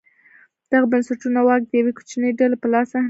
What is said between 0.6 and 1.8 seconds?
دغه بنسټونه واک د